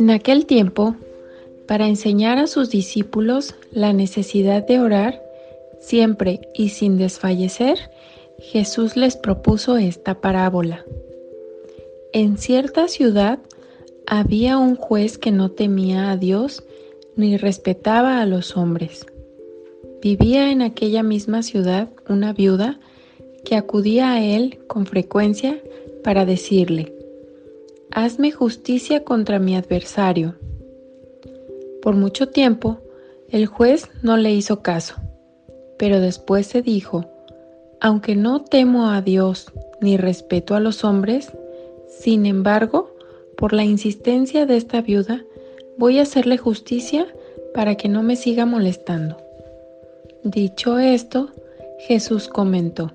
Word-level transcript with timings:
En 0.00 0.08
aquel 0.08 0.46
tiempo, 0.46 0.96
para 1.66 1.86
enseñar 1.86 2.38
a 2.38 2.46
sus 2.46 2.70
discípulos 2.70 3.54
la 3.70 3.92
necesidad 3.92 4.66
de 4.66 4.80
orar 4.80 5.22
siempre 5.78 6.40
y 6.54 6.70
sin 6.70 6.96
desfallecer, 6.96 7.76
Jesús 8.38 8.96
les 8.96 9.18
propuso 9.18 9.76
esta 9.76 10.22
parábola. 10.22 10.86
En 12.14 12.38
cierta 12.38 12.88
ciudad 12.88 13.40
había 14.06 14.56
un 14.56 14.74
juez 14.74 15.18
que 15.18 15.32
no 15.32 15.50
temía 15.50 16.10
a 16.10 16.16
Dios 16.16 16.64
ni 17.14 17.36
respetaba 17.36 18.22
a 18.22 18.26
los 18.26 18.56
hombres. 18.56 19.04
Vivía 20.00 20.50
en 20.50 20.62
aquella 20.62 21.02
misma 21.02 21.42
ciudad 21.42 21.90
una 22.08 22.32
viuda 22.32 22.80
que 23.44 23.54
acudía 23.54 24.12
a 24.12 24.24
él 24.24 24.60
con 24.66 24.86
frecuencia 24.86 25.60
para 26.02 26.24
decirle, 26.24 26.94
hazme 27.92 28.30
justicia 28.30 29.04
contra 29.04 29.38
mi 29.38 29.56
adversario. 29.56 30.36
Por 31.82 31.96
mucho 31.96 32.28
tiempo, 32.28 32.78
el 33.30 33.46
juez 33.46 33.88
no 34.02 34.16
le 34.16 34.32
hizo 34.32 34.62
caso, 34.62 34.96
pero 35.78 36.00
después 36.00 36.46
se 36.46 36.62
dijo, 36.62 37.06
aunque 37.80 38.16
no 38.16 38.42
temo 38.42 38.90
a 38.90 39.00
Dios 39.00 39.52
ni 39.80 39.96
respeto 39.96 40.54
a 40.54 40.60
los 40.60 40.84
hombres, 40.84 41.32
sin 41.88 42.26
embargo, 42.26 42.94
por 43.36 43.52
la 43.52 43.64
insistencia 43.64 44.46
de 44.46 44.56
esta 44.56 44.82
viuda, 44.82 45.24
voy 45.78 45.98
a 45.98 46.02
hacerle 46.02 46.36
justicia 46.36 47.06
para 47.54 47.76
que 47.76 47.88
no 47.88 48.02
me 48.02 48.16
siga 48.16 48.44
molestando. 48.44 49.16
Dicho 50.22 50.78
esto, 50.78 51.30
Jesús 51.78 52.28
comentó, 52.28 52.92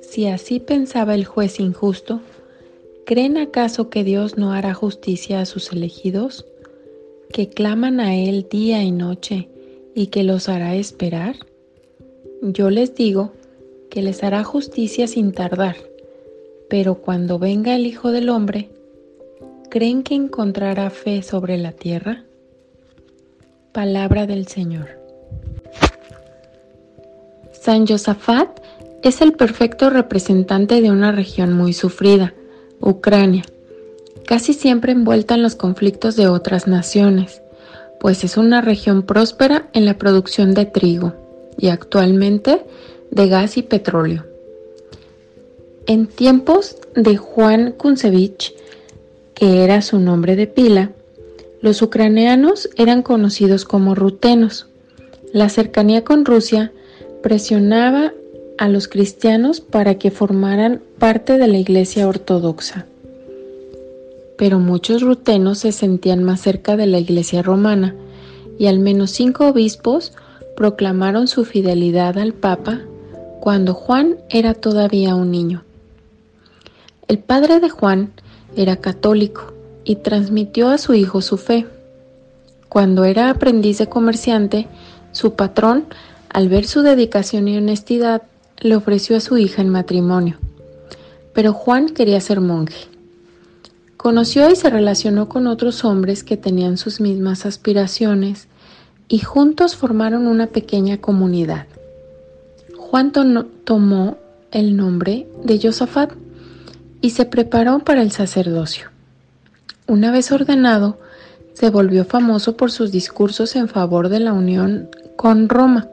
si 0.00 0.26
así 0.26 0.58
pensaba 0.58 1.14
el 1.14 1.24
juez 1.24 1.60
injusto, 1.60 2.20
¿Creen 3.04 3.36
acaso 3.36 3.90
que 3.90 4.04
Dios 4.04 4.38
no 4.38 4.52
hará 4.52 4.74
justicia 4.74 5.40
a 5.40 5.46
sus 5.46 5.72
elegidos, 5.72 6.46
que 7.32 7.48
claman 7.48 7.98
a 7.98 8.14
Él 8.14 8.46
día 8.48 8.84
y 8.84 8.92
noche 8.92 9.48
y 9.92 10.06
que 10.06 10.22
los 10.22 10.48
hará 10.48 10.76
esperar? 10.76 11.34
Yo 12.42 12.70
les 12.70 12.94
digo 12.94 13.32
que 13.90 14.02
les 14.02 14.22
hará 14.22 14.44
justicia 14.44 15.08
sin 15.08 15.32
tardar, 15.32 15.76
pero 16.70 16.94
cuando 16.94 17.40
venga 17.40 17.74
el 17.74 17.86
Hijo 17.86 18.12
del 18.12 18.28
Hombre, 18.28 18.70
¿creen 19.68 20.04
que 20.04 20.14
encontrará 20.14 20.88
fe 20.88 21.22
sobre 21.22 21.58
la 21.58 21.72
tierra? 21.72 22.22
Palabra 23.72 24.28
del 24.28 24.46
Señor. 24.46 24.90
San 27.50 27.84
Josafat 27.84 28.60
es 29.02 29.20
el 29.20 29.32
perfecto 29.32 29.90
representante 29.90 30.80
de 30.80 30.92
una 30.92 31.10
región 31.10 31.52
muy 31.52 31.72
sufrida 31.72 32.32
Ucrania, 32.82 33.44
casi 34.26 34.52
siempre 34.52 34.92
envuelta 34.92 35.34
en 35.34 35.42
los 35.42 35.54
conflictos 35.54 36.16
de 36.16 36.26
otras 36.26 36.66
naciones, 36.66 37.40
pues 38.00 38.24
es 38.24 38.36
una 38.36 38.60
región 38.60 39.04
próspera 39.04 39.68
en 39.72 39.86
la 39.86 39.96
producción 39.96 40.52
de 40.54 40.66
trigo 40.66 41.14
y 41.56 41.68
actualmente 41.68 42.64
de 43.10 43.28
gas 43.28 43.56
y 43.56 43.62
petróleo. 43.62 44.24
En 45.86 46.06
tiempos 46.08 46.76
de 46.94 47.16
Juan 47.16 47.72
Kunsevich, 47.72 48.54
que 49.34 49.64
era 49.64 49.82
su 49.82 49.98
nombre 49.98 50.36
de 50.36 50.46
pila, 50.46 50.90
los 51.60 51.80
ucranianos 51.82 52.68
eran 52.76 53.02
conocidos 53.02 53.64
como 53.64 53.94
rutenos. 53.94 54.66
La 55.32 55.48
cercanía 55.48 56.02
con 56.02 56.24
Rusia 56.24 56.72
presionaba 57.22 58.12
a 58.62 58.68
los 58.68 58.86
cristianos 58.86 59.60
para 59.60 59.96
que 59.96 60.12
formaran 60.12 60.80
parte 61.00 61.36
de 61.36 61.48
la 61.48 61.58
Iglesia 61.58 62.06
Ortodoxa. 62.06 62.86
Pero 64.38 64.60
muchos 64.60 65.02
rutenos 65.02 65.58
se 65.58 65.72
sentían 65.72 66.22
más 66.22 66.42
cerca 66.42 66.76
de 66.76 66.86
la 66.86 67.00
Iglesia 67.00 67.42
romana 67.42 67.96
y 68.60 68.68
al 68.68 68.78
menos 68.78 69.10
cinco 69.10 69.48
obispos 69.48 70.12
proclamaron 70.56 71.26
su 71.26 71.44
fidelidad 71.44 72.16
al 72.18 72.34
Papa 72.34 72.82
cuando 73.40 73.74
Juan 73.74 74.18
era 74.30 74.54
todavía 74.54 75.16
un 75.16 75.32
niño. 75.32 75.64
El 77.08 77.18
padre 77.18 77.58
de 77.58 77.68
Juan 77.68 78.12
era 78.54 78.76
católico 78.76 79.52
y 79.82 79.96
transmitió 79.96 80.68
a 80.68 80.78
su 80.78 80.94
hijo 80.94 81.20
su 81.20 81.36
fe. 81.36 81.66
Cuando 82.68 83.02
era 83.06 83.28
aprendiz 83.28 83.78
de 83.78 83.88
comerciante, 83.88 84.68
su 85.10 85.34
patrón, 85.34 85.86
al 86.28 86.48
ver 86.48 86.64
su 86.64 86.82
dedicación 86.82 87.48
y 87.48 87.58
honestidad, 87.58 88.22
le 88.62 88.76
ofreció 88.76 89.16
a 89.16 89.20
su 89.20 89.36
hija 89.38 89.60
en 89.60 89.68
matrimonio, 89.68 90.38
pero 91.34 91.52
Juan 91.52 91.88
quería 91.88 92.20
ser 92.20 92.40
monje. 92.40 92.86
Conoció 93.96 94.50
y 94.50 94.56
se 94.56 94.70
relacionó 94.70 95.28
con 95.28 95.46
otros 95.46 95.84
hombres 95.84 96.24
que 96.24 96.36
tenían 96.36 96.76
sus 96.76 97.00
mismas 97.00 97.46
aspiraciones 97.46 98.48
y 99.08 99.18
juntos 99.18 99.76
formaron 99.76 100.26
una 100.26 100.46
pequeña 100.46 100.98
comunidad. 100.98 101.66
Juan 102.76 103.12
tomó 103.64 104.16
el 104.50 104.76
nombre 104.76 105.26
de 105.44 105.60
Josafat 105.60 106.12
y 107.00 107.10
se 107.10 107.24
preparó 107.24 107.80
para 107.80 108.02
el 108.02 108.12
sacerdocio. 108.12 108.90
Una 109.86 110.12
vez 110.12 110.30
ordenado, 110.30 110.98
se 111.54 111.70
volvió 111.70 112.04
famoso 112.04 112.56
por 112.56 112.70
sus 112.70 112.92
discursos 112.92 113.56
en 113.56 113.68
favor 113.68 114.08
de 114.08 114.20
la 114.20 114.32
unión 114.32 114.88
con 115.16 115.48
Roma 115.48 115.88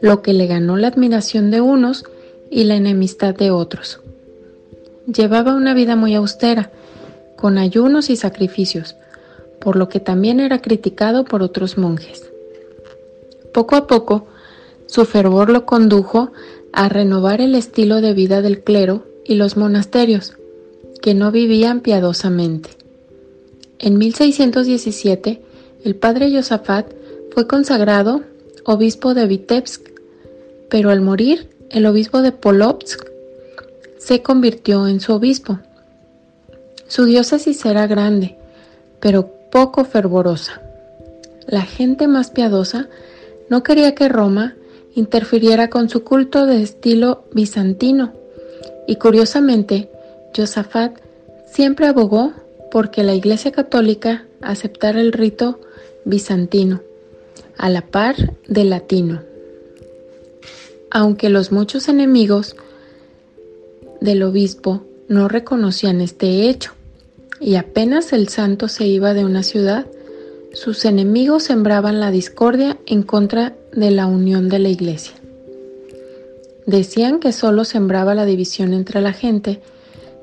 lo 0.00 0.22
que 0.22 0.32
le 0.32 0.46
ganó 0.46 0.76
la 0.76 0.88
admiración 0.88 1.50
de 1.50 1.60
unos 1.60 2.04
y 2.50 2.64
la 2.64 2.76
enemistad 2.76 3.34
de 3.34 3.50
otros. 3.50 4.00
Llevaba 5.06 5.54
una 5.54 5.74
vida 5.74 5.96
muy 5.96 6.14
austera, 6.14 6.70
con 7.36 7.58
ayunos 7.58 8.10
y 8.10 8.16
sacrificios, 8.16 8.96
por 9.60 9.76
lo 9.76 9.88
que 9.88 10.00
también 10.00 10.40
era 10.40 10.60
criticado 10.60 11.24
por 11.24 11.42
otros 11.42 11.78
monjes. 11.78 12.30
Poco 13.52 13.76
a 13.76 13.86
poco, 13.86 14.26
su 14.86 15.04
fervor 15.04 15.50
lo 15.50 15.66
condujo 15.66 16.32
a 16.72 16.88
renovar 16.88 17.40
el 17.40 17.54
estilo 17.54 18.00
de 18.00 18.14
vida 18.14 18.42
del 18.42 18.62
clero 18.62 19.04
y 19.24 19.34
los 19.34 19.56
monasterios, 19.56 20.36
que 21.00 21.14
no 21.14 21.30
vivían 21.30 21.80
piadosamente. 21.80 22.70
En 23.78 23.98
1617, 23.98 25.42
el 25.84 25.96
padre 25.96 26.32
Josafat 26.34 26.86
fue 27.32 27.46
consagrado 27.46 28.22
obispo 28.66 29.14
de 29.14 29.26
Vitebsk, 29.26 29.80
pero 30.68 30.90
al 30.90 31.00
morir, 31.00 31.48
el 31.70 31.86
obispo 31.86 32.20
de 32.20 32.32
Polovsk 32.32 33.06
se 33.98 34.22
convirtió 34.22 34.88
en 34.88 35.00
su 35.00 35.12
obispo. 35.12 35.60
Su 36.88 37.04
diócesis 37.04 37.64
era 37.64 37.86
grande, 37.86 38.36
pero 39.00 39.28
poco 39.52 39.84
fervorosa. 39.84 40.60
La 41.46 41.62
gente 41.62 42.08
más 42.08 42.30
piadosa 42.30 42.88
no 43.48 43.62
quería 43.62 43.94
que 43.94 44.08
Roma 44.08 44.54
interfiriera 44.96 45.70
con 45.70 45.88
su 45.88 46.02
culto 46.02 46.44
de 46.46 46.62
estilo 46.62 47.24
bizantino, 47.32 48.14
y 48.88 48.96
curiosamente, 48.96 49.90
Josafat 50.36 50.98
siempre 51.48 51.86
abogó 51.86 52.32
porque 52.72 53.04
la 53.04 53.14
Iglesia 53.14 53.52
Católica 53.52 54.24
aceptara 54.40 55.00
el 55.00 55.12
rito 55.12 55.60
bizantino 56.04 56.80
a 57.58 57.68
la 57.68 57.82
par 57.82 58.16
del 58.46 58.70
latino. 58.70 59.22
Aunque 60.90 61.28
los 61.28 61.52
muchos 61.52 61.88
enemigos 61.88 62.56
del 64.00 64.22
obispo 64.22 64.84
no 65.08 65.28
reconocían 65.28 66.00
este 66.00 66.48
hecho, 66.48 66.72
y 67.40 67.56
apenas 67.56 68.12
el 68.12 68.28
santo 68.28 68.68
se 68.68 68.86
iba 68.86 69.14
de 69.14 69.24
una 69.24 69.42
ciudad, 69.42 69.86
sus 70.52 70.84
enemigos 70.84 71.44
sembraban 71.44 72.00
la 72.00 72.10
discordia 72.10 72.78
en 72.86 73.02
contra 73.02 73.54
de 73.72 73.90
la 73.90 74.06
unión 74.06 74.48
de 74.48 74.58
la 74.58 74.68
iglesia. 74.68 75.14
Decían 76.64 77.20
que 77.20 77.32
solo 77.32 77.64
sembraba 77.64 78.14
la 78.14 78.24
división 78.24 78.72
entre 78.72 79.00
la 79.00 79.12
gente 79.12 79.60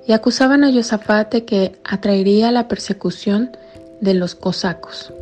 y 0.07 0.11
acusaban 0.11 0.63
a 0.63 0.73
Josafat 0.73 1.31
de 1.31 1.45
que 1.45 1.73
atraería 1.83 2.51
la 2.51 2.67
persecución 2.67 3.55
de 4.01 4.15
los 4.15 4.35
cosacos, 4.35 5.13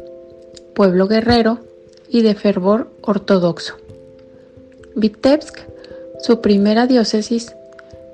pueblo 0.74 1.08
guerrero 1.08 1.60
y 2.12 2.22
de 2.22 2.36
fervor 2.36 2.92
ortodoxo. 3.02 3.76
Vitebsk, 4.96 5.60
su 6.20 6.42
primera 6.42 6.86
diócesis, 6.86 7.56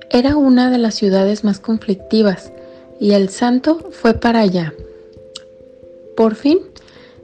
era 0.09 0.37
una 0.37 0.69
de 0.69 0.77
las 0.77 0.95
ciudades 0.95 1.43
más 1.43 1.59
conflictivas 1.59 2.51
y 2.99 3.11
el 3.11 3.29
santo 3.29 3.89
fue 3.91 4.13
para 4.13 4.41
allá. 4.41 4.73
Por 6.15 6.35
fin, 6.35 6.59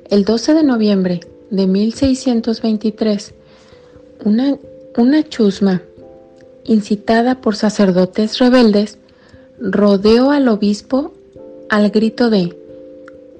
el 0.09 0.25
12 0.25 0.55
de 0.55 0.63
noviembre 0.63 1.19
de 1.49 1.67
1623, 1.67 3.33
una, 4.25 4.57
una 4.97 5.29
chusma, 5.29 5.83
incitada 6.65 7.41
por 7.41 7.55
sacerdotes 7.55 8.39
rebeldes, 8.39 8.97
rodeó 9.59 10.31
al 10.31 10.47
obispo 10.47 11.13
al 11.69 11.89
grito 11.91 12.29
de 12.29 12.57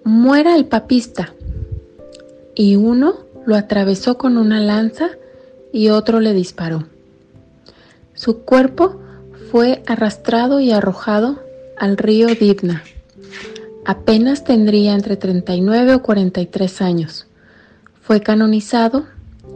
muera 0.04 0.56
el 0.56 0.66
papista, 0.66 1.34
y 2.56 2.76
uno 2.76 3.23
lo 3.46 3.56
atravesó 3.56 4.18
con 4.18 4.38
una 4.38 4.60
lanza 4.60 5.12
y 5.72 5.90
otro 5.90 6.20
le 6.20 6.34
disparó. 6.34 6.88
Su 8.14 8.40
cuerpo 8.44 9.00
fue 9.52 9.84
arrastrado 9.86 10.60
y 10.60 10.72
arrojado 10.72 11.40
al 11.78 11.98
río 11.98 12.28
Dibna. 12.28 12.84
Apenas 13.86 14.44
tendría 14.44 14.94
entre 14.94 15.16
39 15.18 15.96
o 15.96 16.02
43 16.02 16.82
años. 16.82 17.28
Fue 18.02 18.22
canonizado 18.22 19.06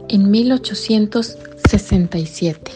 en 0.08 0.30
1867. 0.30 2.72